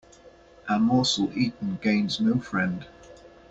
A 0.67 0.79
morsel 0.79 1.31
eaten 1.35 1.77
gains 1.79 2.19
no 2.19 2.39
friend. 2.39 2.87